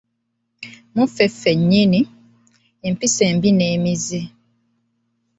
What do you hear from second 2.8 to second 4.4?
empisa embi n'emize.